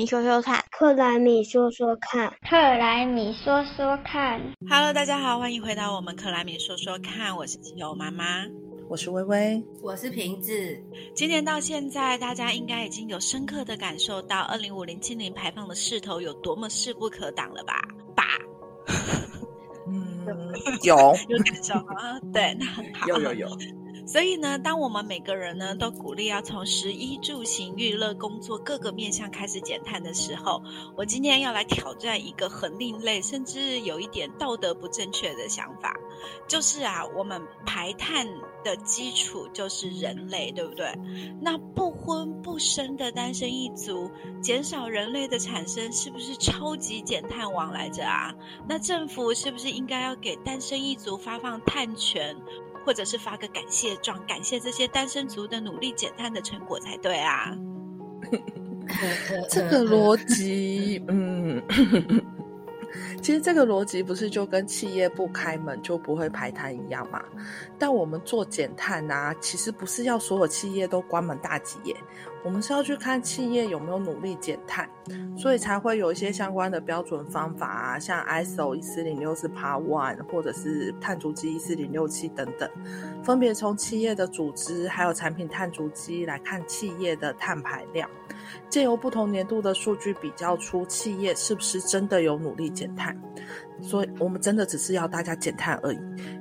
[0.00, 4.40] 米说说看，克莱米说说看，克莱米说说看。
[4.66, 8.46] Hello，大家好，欢迎回到我们克莱米说说看，我是基友妈妈，
[8.88, 10.82] 我是微微，我是瓶子。
[11.14, 17.82] 今年到现在，大家应该已经有深刻的感受到二零五零清零排放的势头有多么势不可挡了吧？
[18.16, 18.24] 吧？
[19.86, 20.24] 嗯，
[20.82, 20.96] 有
[21.28, 22.18] 有感受啊？
[22.32, 23.06] 对，那很好。
[23.06, 23.48] 有有有。
[24.10, 30.60] 所以呢，当我们每个人呢都鼓励要从食衣住行、娱乐、工作各个面向开始减碳的时候，
[30.96, 35.94] 我今天要来挑战一个很另类，甚至有一点道德不正确的想法，
[36.48, 38.26] 就是啊，我们排碳
[38.64, 40.92] 的基础就是人类，对不对？
[41.40, 44.10] 那不婚不生的单身一族，
[44.42, 48.34] 减少人类的产生，是不是超级减碳王来着啊？
[48.68, 52.36] 那政府是不是应该要给单身一族发放碳权？
[52.84, 57.56] 或者是发个感谢状，感谢这些单身族的努力减碳的成果才对啊！
[59.48, 61.62] 这个逻辑，嗯，
[63.22, 67.22] 其实这个逻辑不是就跟企业不开门就不会排碳一样吗？
[67.78, 71.96] 但我们做减碳啊，其实不是要所有企业都关门大吉耶。
[72.42, 74.88] 我们是要去看企业有没有努力减碳，
[75.36, 82.66] 所以才会有一些相关的标准方法啊，像 ISO 一四零六四 Part One，或者是碳足迹一四零六七等等，
[83.22, 88.08] 分别从企业的组织还有产品碳足迹来看企业的碳排量，
[88.70, 93.14] 借由不同年度的数据比较出企业是不是真的有努力减碳。
[93.82, 95.98] 所以，我们真的只是要大家减碳而已，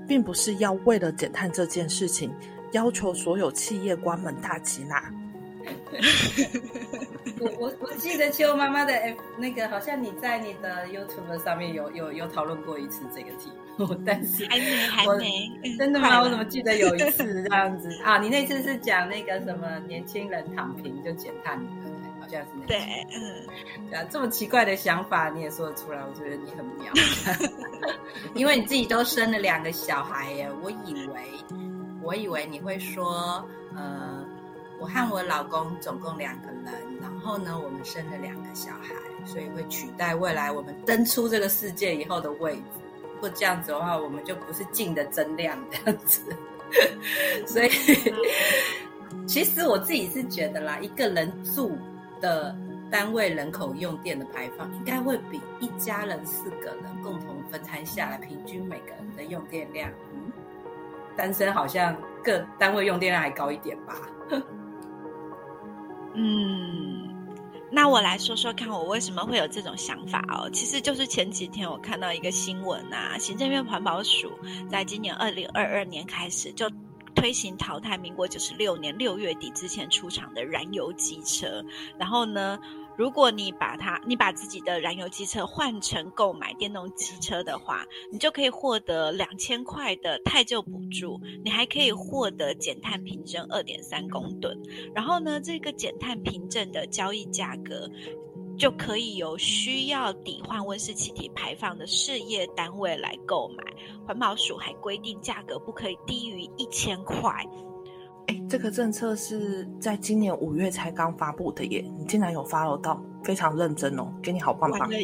[0.07, 2.33] 并不是要为了减碳这件事情
[2.73, 5.11] 要求所有企业关门大吉啦。
[7.39, 16.21] 我我我记得秋妈妈的 F 那个，好像你在你的 YouTube 上面有有有讨论过一次这个题目，但是还没还没真的吗？
[16.21, 18.17] 我怎么记得有一次这样子 啊？
[18.17, 21.57] 你那次是讲那个什么年轻人躺平就减碳，
[22.19, 22.77] 好像是那对，
[23.13, 23.47] 嗯，
[23.89, 26.91] 对啊，这么奇怪的想法你也说得出来，我觉得你很妙，
[28.35, 31.23] 因为你自己都生了两个小孩耶，我以为
[32.01, 34.25] 我以为你会说呃。
[34.81, 36.65] 我和我老公总共两个人，
[37.01, 42.61] 然后呢，我们生了两个小孩，所以会取代未来我们登出这个世界以后的位置。
[43.15, 46.21] 如果这样子的话，我们就不是净的增量这样子。
[47.45, 47.69] 所以，
[49.27, 51.77] 其实我自己是觉得啦，一个人住
[52.19, 52.55] 的
[52.91, 60.31] 单位人口用电的排放，应该会比一家人四个人共同分摊下来，平均每个人的用电量，嗯，
[61.15, 63.95] 单身好像各单位用电量还高一点吧。
[66.15, 67.07] 嗯，
[67.71, 70.49] 那我来说说看，我为什么会有这种想法哦？
[70.49, 74.31] 其实就是前几天我看到一个新闻啊，行政院环保署
[74.67, 76.69] 在今年二零二二年开始就
[77.15, 81.63] 推行淘汰民国九十六年六月底之前出厂的燃油机车，
[81.97, 82.59] 然后呢。
[82.97, 94.61] 如果你把它，你把自己的燃油机车换成购买电动机车的话，你就可以获得两千块的太旧补助，你还可以获得减碳凭证二点三公吨。
[94.93, 97.89] 然后呢，这个减碳凭证的交易价格，
[98.59, 103.63] 就可以由需要抵换温室气体排放的事业单位来购买。
[104.05, 107.31] 环保署还规定，价格不可以低于一千块。
[108.27, 114.81] 哎，这个政策是在今年五月才刚发布的耶，你竟然有 follow 到，非常认真哦，给你好棒棒。
[114.81, 114.97] 玩了，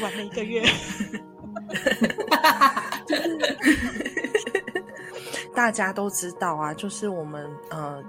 [0.00, 0.62] 晚了一个月。
[5.54, 8.02] 大家都知道啊，就是我们呃，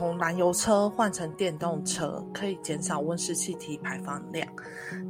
[0.00, 4.48] 从燃油车换成电动车可以减少温室气体排放量，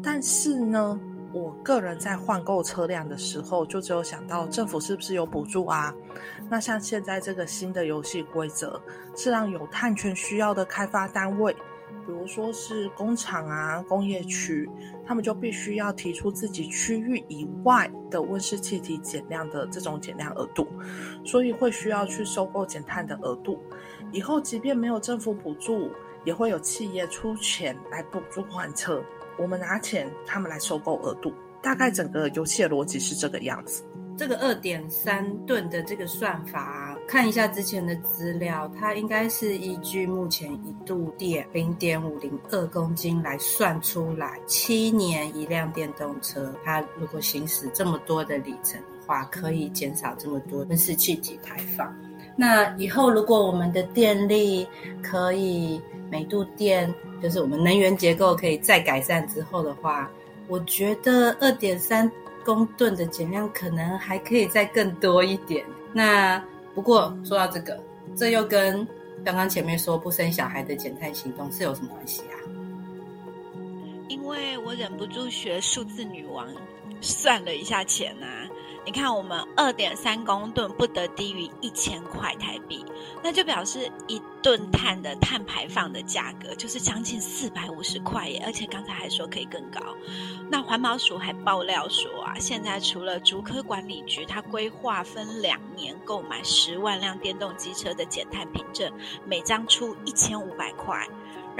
[0.02, 0.98] 但是呢。
[1.32, 5.94] 我个人在换购车辆的时候，就只有想到政府是不是有补助啊？
[6.48, 8.82] 那像现在这个新的游戏规则，
[9.14, 11.52] 是让有碳权需要的开发单位，
[12.04, 14.68] 比如说是工厂啊、工业区，
[15.06, 20.66] 他们就必须要提出自己区域以外的温室气体减量的这种减量额度，
[21.24, 23.56] 所以会需要去收购减碳的额度。
[24.12, 25.90] 以后即便没有政府补助，
[26.24, 29.02] 也会有企业出钱来补助换车。
[29.38, 33.82] 我们拿钱，他们来收购额度，大概整个游戏的逻辑是这个样子。
[34.16, 51.90] 这个二点三吨的这个算法，看一下之前的资料，它应该是依据目前一度电零点五零二公斤来算出来，七年一辆电动车，它如果行驶这么多的里程的话，可以减少这么多温室气体排放。
[52.36, 54.66] 那以后如果我们的电力
[55.02, 55.80] 可以
[56.10, 56.92] 每度电。
[57.22, 60.10] 就是我们能源结构可以再改善之后的话，
[60.48, 62.10] 我觉得二点三
[62.42, 65.62] 公吨的减量可能还可以再更多一点。
[65.92, 66.42] 那
[66.74, 67.78] 不过说到这个，
[68.16, 68.88] 这又跟
[69.22, 72.40] 刚刚前面说不生小孩的减碳行动是有什么关系啊？
[74.08, 76.48] 因为我忍不住学数字女王，
[77.02, 78.48] 算了一下钱啊。
[78.86, 82.84] 你看，我们二点三公吨不得低于一千块台币，
[83.22, 88.42] 那就表示一吨碳的碳排放的价格就是将近四百五十块耶！
[88.44, 89.80] 而且刚才还说可以更高。
[90.50, 98.90] 那环保署还爆料说啊，现在除了竹科管理局，它规划分两年购买十万辆电动机车的减碳凭证，
[99.26, 101.06] 每张出一千五百块。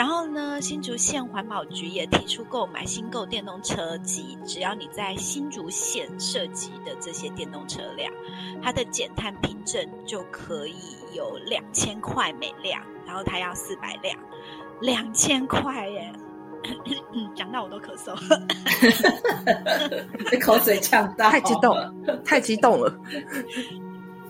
[0.01, 8.11] 然后呢，新竹县环保局也提出购买新购电动车及只要你在新竹县涉及的这些电动车辆，
[8.63, 14.19] 它的减碳凭证就可以有两千块每辆，然后它要四百辆，
[14.81, 16.11] 两千块耶！
[17.37, 18.17] 讲到我都咳嗽，
[20.31, 21.77] 被口水呛到，太激动，
[22.25, 22.91] 太激动了。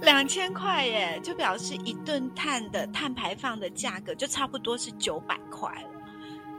[0.02, 5.88] 两千块耶，就表示一顿碳的碳排放的价格就差不多是九百块了。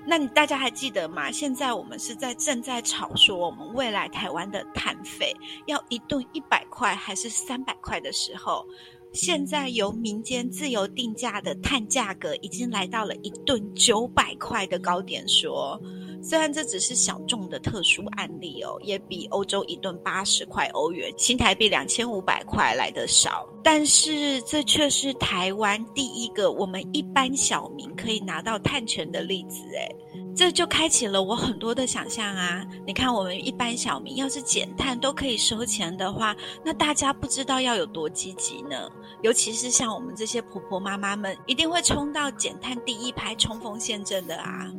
[0.06, 1.32] 那你大家还记得吗？
[1.32, 5.32] 现在我们是在正在吵说，我们未来台湾的碳费
[5.68, 8.66] 要一顿一百块还是三百块的时候，
[9.14, 15.80] 现在由民间自由定价的碳价格已经来到了一吨九百块的高点，说。
[16.24, 29.64] 虽然这只是小众的特殊案例哦，也比欧洲一顿八十块欧元（新台币两千五百块）来的少，但是这却是台湾第一个我们一般小民可以拿到碳权的例子。
[29.74, 29.96] 诶
[30.36, 32.66] 这就开启了我很多的想象啊！
[32.86, 38.90] 你看，我们一般小民要是减碳都可以收钱的话，那大家不知道要有多积极呢？
[39.22, 44.72] 尤其是像我们这些婆婆妈妈们，一定会冲到减碳第一排冲锋陷阵的啊！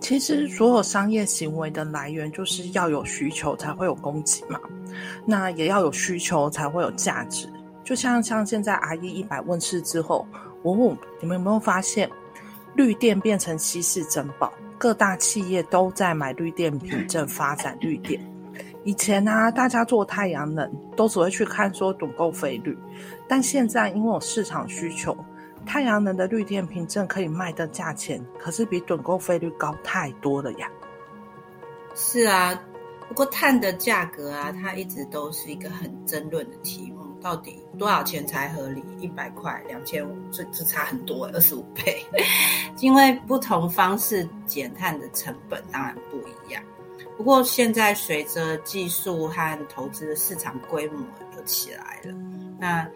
[0.00, 4.60] 其实，所有商业行为的来源就是要有需求才会有供给嘛，
[5.24, 7.48] 那也要有需求才会有价值。
[7.82, 10.26] 就像像现在 R E 一百问世之后，
[10.62, 12.10] 我问你们有没有发现，
[12.74, 18.20] 绿电变成稀世珍宝，各大企业都在买绿电凭证发展绿电。
[18.84, 22.76] 以前呢，大家做太阳能都只会去看说趸购费率，
[23.28, 25.16] 但现在因为有市场需求。
[25.64, 30.70] 太阳能的绿电凭证可以卖的价钱，可是比趸购费率高太多了呀。
[31.96, 32.56] 是啊，
[33.08, 36.95] 不过碳的价格啊，它一直都是一个很争论的题目，
[37.26, 38.84] 到底多少钱才合理？
[39.00, 42.00] 一百块、两千五，这这差很多，二十五倍。
[42.78, 46.62] 因为不同方式减碳的成本当然不一样。
[47.16, 51.00] 不过现在随着技术和投资的市场规模
[51.36, 52.16] 有起来了，
[52.60, 52.88] 那。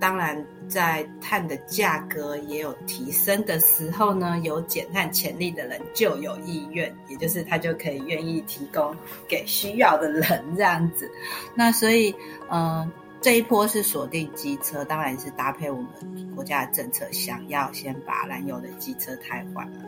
[0.00, 8.92] 当然，在碳的价格也有提升的时候呢，有减碳潜力的人就有意愿，也就是他就可以愿意提供
[9.28, 11.08] 给需要的人这样子。
[11.54, 12.12] 那所以，
[12.50, 12.90] 嗯，
[13.22, 19.78] 这一波是锁定机车，当然是搭配我们国家的政策，想要先把燃油的机车汰换了。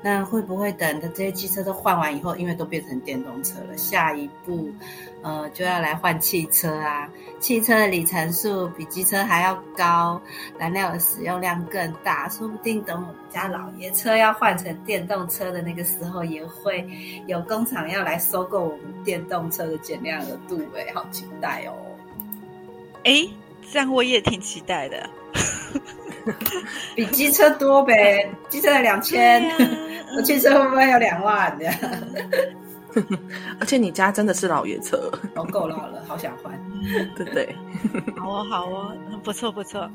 [0.00, 4.70] 那会不会等的这些机车都换完以后，因为都变成电动车了，下一步，
[5.22, 7.08] 呃，就要来换汽车啊？
[7.40, 10.20] 汽车的里程数比机车还要高，
[10.58, 16.86] 燃料的使用量更大，说不定等我们家老爷车要换成电动车的那个时候，也会
[17.26, 21.72] 有工厂要来收购我们电动车的减量额度，哎，好期待哦！
[23.04, 23.28] 哎，
[23.70, 25.08] 这样我也挺期待的。
[26.96, 29.44] 比机车多呗，机车才两千，
[30.16, 31.68] 我汽车会不会有两万的？
[33.60, 36.52] 而且你家真的是老爷车，我够老了，好想换，
[37.16, 37.54] 对不对？
[38.16, 39.90] 好哦，好哦，不错不错，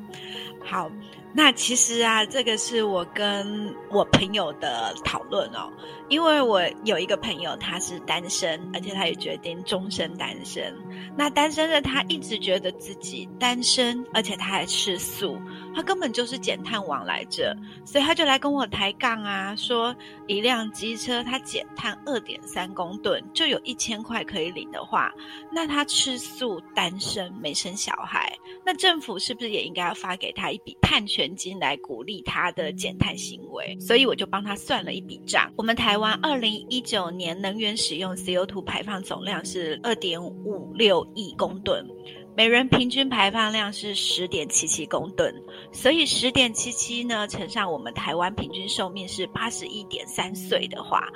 [0.63, 0.91] 好。
[1.31, 5.71] 那其实啊，这个是我跟我朋友的讨论哦，
[6.09, 10.75] 因为我有一个朋友他是单身，而且他也决定终身单身。
[11.15, 15.37] 那单身的他一直觉得自己单身，而且他还吃素，
[15.79, 17.55] 他根本就是减碳王来着，
[17.85, 19.95] 所以他就来跟我抬杠啊，说
[20.27, 25.09] 一辆机车他减碳二点三公吨就有一千块可以领的话，
[25.53, 31.29] 那他吃素、单身、没生小孩，那政府是不是也应该要发给他一笔碳权？
[31.39, 35.49] 金来鼓励他的减碳行为，所以我就帮他算了一笔账。
[35.55, 41.87] 我们台湾二零一九年能源使用 CO2 排放总量是二点五六亿公吨，
[42.35, 45.33] 每人平均排放量是十点七七公吨。
[45.71, 51.07] 所以十点七七呢，乘上我们台湾平均寿命是八十一点三岁的话，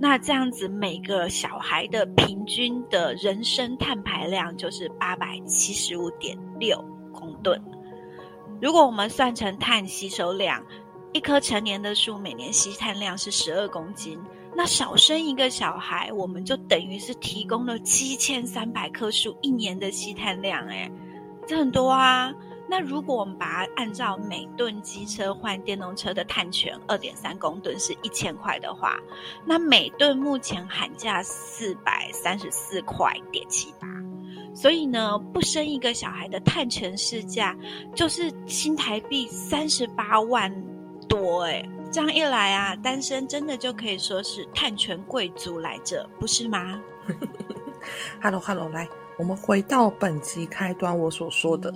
[0.00, 7.62] 那这样子每个小孩的平均的人生碳排量就是八百七十五点六公吨。
[8.60, 10.64] 如果我们算成碳吸收量，
[11.12, 14.18] 一棵成年的树每年吸碳量是十二公斤，
[14.54, 20.90] 那少生一个小孩，我们就等于是提供了七千三百棵树一年的吸碳量，哎，
[21.46, 22.32] 这很多啊。
[22.68, 28.96] 那如果我们把它按照每吨机车换电动车的碳权二点三公吨是一千块的话，
[29.44, 33.88] 那每吨目前喊价四百三十四块点七八。
[34.54, 37.56] 所以呢，不生一个小孩的碳权市价
[37.94, 40.52] 就是新台币三十八万
[41.08, 46.80] 多哎，这样一来啊，单身真的就可以说是探权贵族来着，不是吗？
[48.22, 51.74] Hello Hello，来，我们回到本集开端我所说的，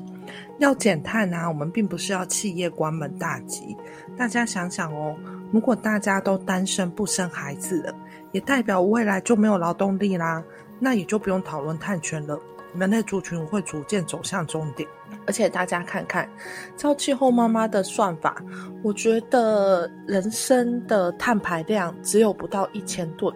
[0.58, 3.76] 要减碳啊，我们并不是要企业关门大吉。
[4.16, 5.16] 大家想想哦，
[5.50, 7.92] 如果大家都单身不生孩子了，
[8.30, 10.40] 也代表未来就没有劳动力啦，
[10.78, 12.38] 那也就不用讨论碳权了。
[12.76, 14.88] 人类族群会逐渐走向终点，
[15.26, 16.28] 而且大家看看，
[16.76, 18.42] 照气候妈妈的算法，
[18.82, 23.34] 我觉得人生的碳排量只有不到一千吨，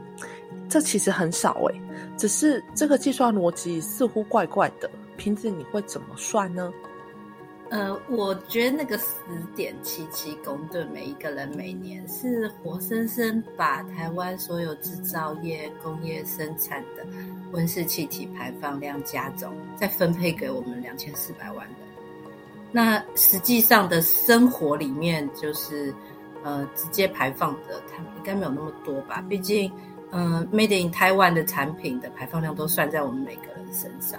[0.68, 1.80] 这其实很少诶。
[2.16, 6.72] 只是这个计算逻辑似乎怪怪的，平子你会怎么算呢？
[7.70, 9.04] 呃，我觉得那个十
[9.54, 17.04] 点七七公吨每一个人每年是活生生把台湾所有制造业工业生产的
[17.52, 21.76] 温室气体排放量加总，再分配给我们两千四百万人。
[22.72, 25.94] 那实际上的生活里面，就是
[26.42, 29.22] 呃直接排放的，它应该没有那么多吧？
[29.28, 29.70] 毕竟，
[30.10, 34.18] 嗯，Made in Taiwan 的产品的排放量都算在我们每个人身上，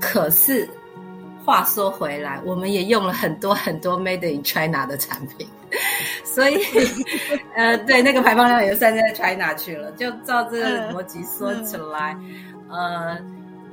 [0.00, 0.68] 可是。
[1.50, 5.48] 话说回来，我们也用了很多很多 Made in China 的产品，
[6.22, 6.62] 所以，
[7.56, 9.90] 呃，对，那个排放量也算在 China 去了。
[9.92, 12.16] 就照这个逻辑说起来，
[12.68, 13.18] 呃，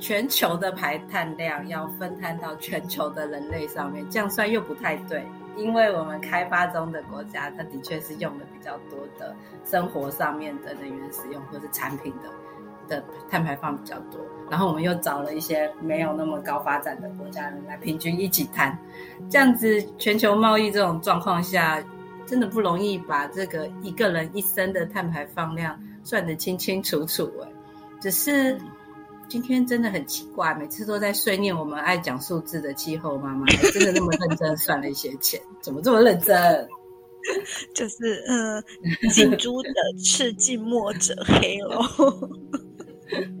[0.00, 5.24] 全球的排碳量要分摊到全球的人类上面，这样算又不太对，
[5.56, 9.32] 因为我们开发中的国家，它的确是用的比较多的
[9.64, 12.28] 生活上面的能源使用或是产品的。
[12.88, 14.18] 的碳排放比较多，
[14.50, 18.76] 然后我们又找了一些没有那么高发展的国家人来平均一起摊，
[19.30, 21.82] 这样子全球贸易这种状况下，
[22.26, 27.48] 真的不容易把这个一个人一生的碳排放量算得清清楚楚哎。
[28.00, 28.58] 只是
[29.28, 36.68] 今天真的很奇怪，每次都在碎念我们爱讲数字的气候妈妈，真的那么认真算了一些钱，怎么这么认真？
[37.74, 38.62] 就是嗯，
[39.10, 39.70] 近朱者
[40.02, 41.82] 赤，近墨者黑喽。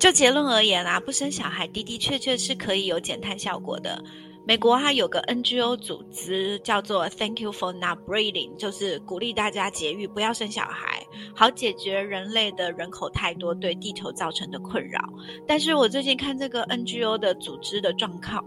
[0.00, 4.02] 就结论而言啊，不生小孩的的确确是可以有减碳效果的。
[4.46, 14.98] 美国它有个 NGO 组织叫做 Thank You for Not Breeding，就是鼓励大家节育，不要生小孩，好解决人类的人口太多对地球造成的困扰。
[15.46, 18.42] 但是我最近看这个 NGO 的组织的状况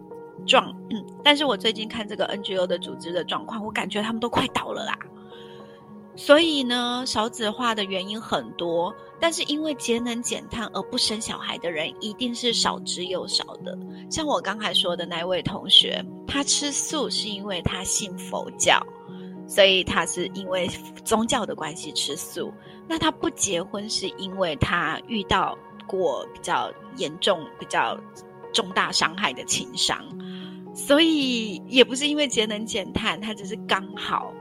[0.47, 4.97] 状，嗯，但是我最近看这个 NGO 的组织的状况，我感觉他们都快倒了啦。
[6.15, 13.75] 所以呢，少子化的原因很多，但是因为节能减碳而不生小孩的人一定是少之又少的。
[14.11, 18.79] 像我刚才说的那位同学，他吃素是因为他信佛教，
[19.47, 20.69] 所以他是因为
[21.03, 22.53] 宗教的关系吃素。
[22.87, 27.99] 那他不结婚是因为他遇到过比较严重、比较
[28.53, 30.05] 重大伤害的情伤，
[30.75, 34.31] 所以也不是因为节能减碳，他只是刚好。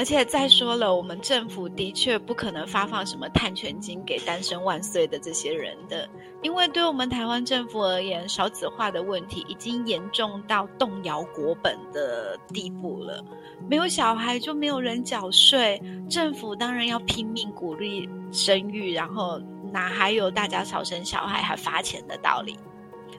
[0.00, 6.08] 而且再说了，我们政府的确不可能发放什么探权金给单身万岁的这些人的，
[6.40, 13.22] 因为对我们台湾政府而言，少子化的问题已经严重到动摇国本的地步了。
[13.68, 15.78] 没有小孩就没有人缴税，
[16.08, 19.38] 政府当然要拼命鼓励生育，然后
[19.70, 22.56] 哪还有大家少生小孩还发钱的道理？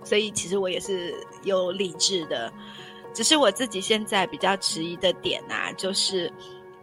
[0.04, 2.52] 所以其实我也是有理智的，
[3.14, 6.34] 只是我自己现在比较迟疑的点啊，就是。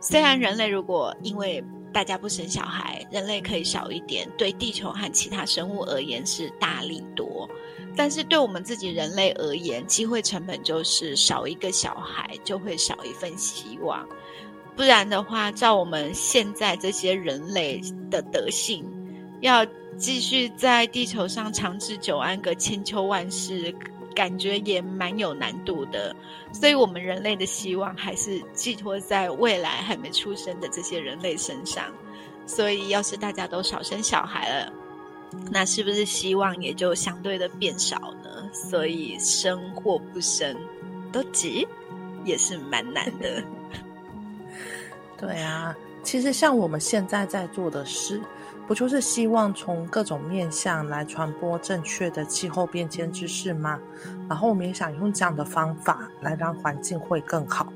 [0.00, 1.62] 虽然人类如果因为
[1.92, 7.48] 大家不生小孩，人类可以少一点，对地球和其他生物而言是大利多，
[7.96, 14.06] 但是对我们自己人类而言，机会成本就是少一个小孩就会少一份希望。
[14.76, 18.84] 不然的话，照我们现在这些人类的德性，
[19.40, 23.74] 要继续在地球上长治久安个千秋万世。
[24.18, 26.12] 感觉也蛮有难度的，
[26.52, 31.84] 所以我们人类的希望还是寄托在未来还没出生的这些人类身上。
[32.44, 34.72] 所以，要是大家都少生小孩了，
[35.52, 38.50] 那是不是希望也就相对的变少呢？
[38.52, 40.56] 所以，生或不生
[41.12, 41.64] 都急，
[42.24, 43.40] 也是蛮难的。
[45.16, 45.76] 对啊，
[46.08, 48.18] 其实像我们现在在做的事。
[48.66, 53.78] 不就是希望从各种面向来传播正确的气候变迁知识吗？
[54.28, 57.72] 然后我们也想用这样的方法来让环境会更好。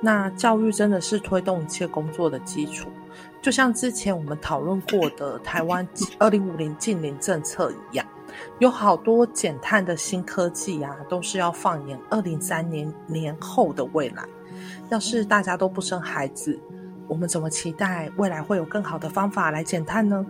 [0.00, 2.88] 那教育真的是推动一切工作的基础，
[3.40, 5.86] 就像之前我们讨论过的台湾
[6.18, 8.04] 二零五零近零政策一样。
[8.58, 14.24] 有好多减碳的新科技啊，都是要放眼二零三年年后的未来。
[14.88, 16.58] 要是大家都不生孩子，
[17.08, 20.24] 我们怎么期待未来会有更好的方法来减碳呢？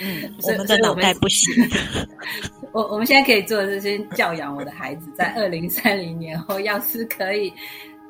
[0.00, 1.52] 嗯，我们的脑袋不行。
[2.72, 7.52] 我我们现在可以做的是先教养我的孩子，在 二零三零年后，要是可以。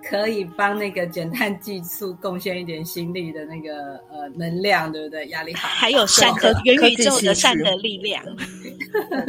[0.06, 5.26] 可以帮那个减碳技术贡献一点心力的那个呃能量，对不对？
[5.28, 8.22] 压力好，还有善的元宇宙的善的力量，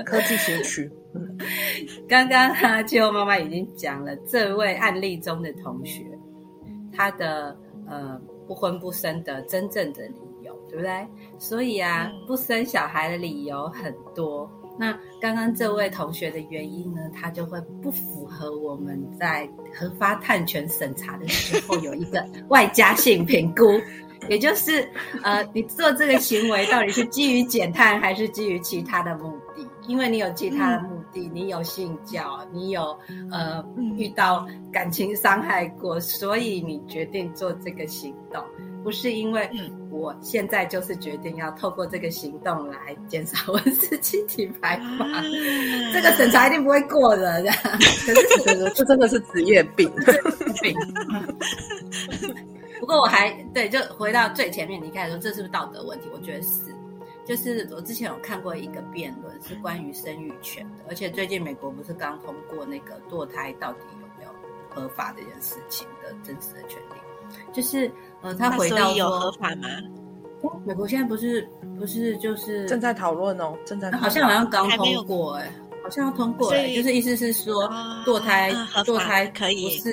[0.06, 0.92] 科技学区。
[2.10, 6.04] 刚刚哈气候妈妈已经讲了这位案例中的同学，
[6.92, 7.58] 他的
[7.88, 11.08] 呃不婚不生的真正的理由，对不对？
[11.40, 14.50] 所以啊，不生小孩的理由很多。
[14.78, 23.80] 那刚刚这位同学的原因呢，他就会不符合我们在核发探权审查的时候有一个 外加性评估，
[24.28, 24.86] 也就是
[25.24, 29.65] 呃，你做这个行为到底是基于减碳还是基于其他的目的？
[29.88, 32.98] 因为你有其他的目的，你有性教，你有
[33.32, 33.64] 呃
[33.98, 38.44] 遇到感情伤害过，所以你决定做这个行动。
[38.84, 39.50] 不是因为
[39.90, 45.10] 我现在就是决定要透过这个行动来减少我自己体排放，
[45.92, 47.42] 这个审查一定不会过的。
[47.42, 48.14] 这样，可是
[48.44, 49.92] 这个这真的是职业病。
[50.62, 50.78] 病。
[52.80, 56.08] 不过我还对，就回到最前面，你开始说这是不是道德问题？
[56.14, 56.76] 我觉得是。
[57.26, 64.30] 就是我之前有看过一个辩论，是关于生育权的，而且最近美国不是刚通过那个堕胎到底有没有
[64.70, 66.96] 合法这件事情的真实的权利。
[67.52, 67.92] 就是
[68.22, 69.68] 呃，他回到有合法吗？
[70.64, 75.52] 美国现在不是不是就是正在讨论哦，正在好像好像刚通过哎，
[75.82, 77.68] 好像要通过哎，就是意思是说
[78.06, 78.54] 堕胎
[78.84, 79.90] 堕胎可以是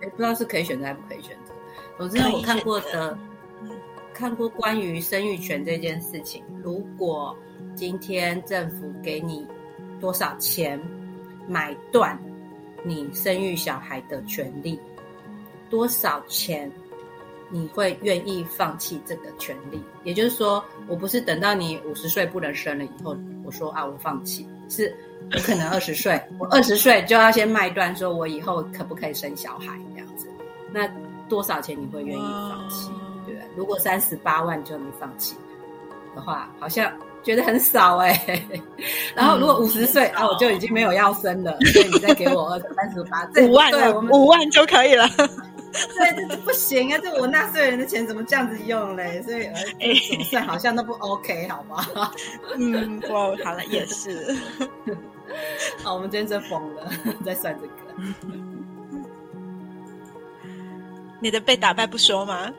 [0.00, 1.52] 哎不知道是可以选择还不可以选择。
[1.98, 3.18] 总之我看过的
[4.20, 7.34] 看过关于生育权这件事情，如果
[7.74, 9.46] 今天政府给你
[9.98, 10.78] 多少钱
[11.48, 12.18] 买断
[12.84, 14.78] 你生育小孩的权利。
[15.70, 16.70] 多少钱
[17.48, 19.80] 你会愿意放弃这个权利？
[20.04, 24.94] 也就是说，我不是等到你五十岁不能生了以后，我说啊，我放弃，是
[25.32, 30.28] 我可能二十岁， 我二十岁就要先卖断，说我以后可不可以生小孩这样子？
[30.70, 30.86] 那
[31.26, 32.90] 多少钱你会愿意放弃？
[33.56, 35.34] 如果三十八万就你放弃
[36.14, 38.42] 的话，好像觉得很少哎。
[39.14, 45.08] 然后如果五十岁啊，我就已经没有要生了，所以你再给我二三十八，五万，对，五万就可以了。
[45.72, 46.98] 对，这不行啊！
[47.00, 49.22] 这我纳税人的钱怎么这样子用嘞？
[49.22, 49.44] 所以
[50.10, 52.10] 怎么算好像都不 OK，好吗？
[52.58, 54.36] 嗯，不好了，也是。
[55.84, 56.90] 好，我们今天真疯了，
[57.24, 57.72] 在算这个。
[61.20, 62.52] 你的被打败不说吗？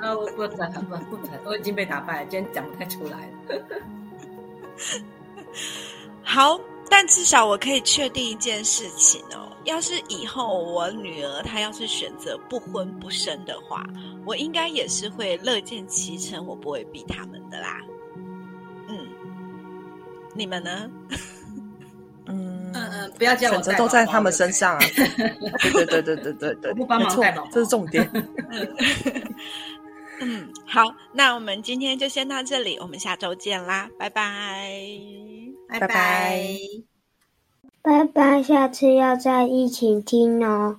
[0.00, 3.62] 啊， 我不谈，不不谈，我已经被打败，今天讲不太出来了。
[6.22, 6.60] 好，
[6.90, 9.48] 但至少我可以确定一件事情哦。
[9.64, 13.86] 要是以后我女儿她要是选择不婚不生的话，
[14.26, 17.80] 我应该也是会乐见其成，我不会逼他们的啦。
[18.88, 19.06] 嗯，
[20.34, 20.90] 你们呢？
[22.94, 24.80] 嗯不要叫我选择都在他们身上啊！
[25.72, 28.06] 对对对对对对，不帮忙带宝，这是重点。
[30.20, 34.78] 嗯，好，那我们今天就先到这里，我们下周见啦，拜拜，
[35.68, 36.46] 拜拜。
[37.80, 40.76] 拜拜，下次要再一起听哦。